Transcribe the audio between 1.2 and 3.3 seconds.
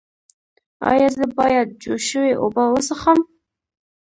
باید جوش شوې اوبه وڅښم؟